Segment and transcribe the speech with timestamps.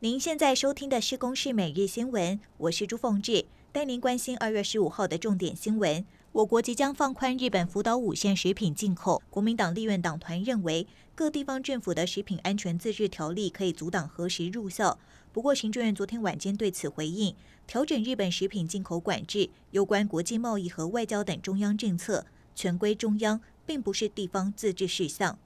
[0.00, 6.06] 您现在收听的是《公视每日新闻》，我是朱凤志，带您关心二月十五号的重点新闻。
[6.30, 9.20] 我国即将放宽日本福岛五县食品进口。
[9.28, 10.86] 国民党立院党团认为，
[11.16, 14.96] 各地方政府的食品安全自治条例可以阻挡核食入校。
[15.32, 17.34] 不过，行政院昨天晚间对此回应，
[17.66, 25.36] 调整日本食品进口管制，有关国际贸易和外交等中央政策，全归中央，并不是地方自治事项。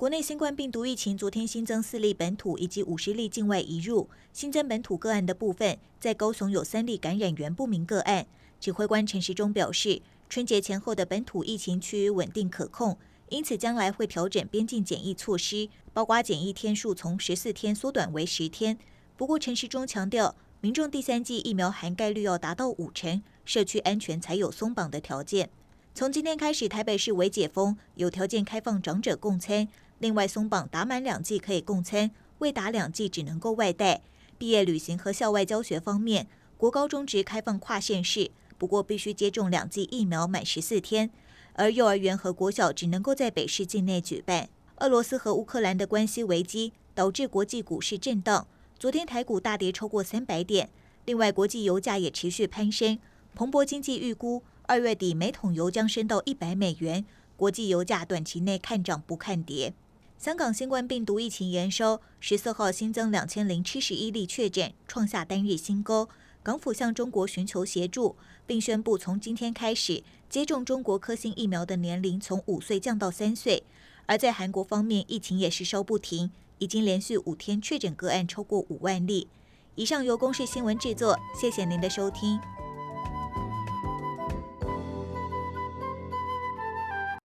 [0.00, 8.26] 国内新冠病毒疫情昨天新增四例本土以及五十例境外移入，新增本土个案的部分，在高雄有三例感染源不明个案。
[8.58, 10.00] 指挥官陈时中表示，
[10.30, 12.96] 春节前后的本土疫情趋于稳定可控，
[13.28, 18.78] 因此将来会调整边境检疫措施，包括检疫天数从十四天缩短为十天。
[19.18, 25.50] 不过，陈时中强调，民众第三剂疫苗涵盖率要达到五成，社区安全才有松绑的条件。
[25.92, 29.68] 从今天开始，台北市为解封，有条件开放长者共餐，
[30.00, 34.00] 另外松绑打满两剂可以共餐，未打两剂只能够外带。
[34.38, 38.30] 毕业旅行和校外教学方面，国高中职开放跨县市。
[38.56, 41.10] 不过必须接种两剂疫苗满十四天，
[41.52, 44.48] 而幼儿园和国小只能够在北市境内举办。
[44.76, 48.46] 俄罗斯和乌克兰的关系危机导致国际股市震荡，
[48.78, 50.70] 昨天台股大跌超过三百点。
[51.04, 52.98] 另外，国际油价也持续攀升。
[53.34, 57.04] 彭博经济预估，二月底每桶油将升到一百美元。
[57.36, 59.74] 国际油价短期内看涨不看跌。
[60.20, 66.10] 香港新冠病毒疫情延烧，十四号新增两千零七十一例确诊，创下单日新高。
[66.42, 73.62] 港府向中国寻求协助，并宣布从今天开始接种中国科兴疫苗的年龄从五岁降到三岁。
[74.04, 79.26] 而在韩国方面，疫情也是烧不停，已经连续五天确诊个案超过五万例。
[79.74, 82.38] 以上由公视新闻制作，谢谢您的收听。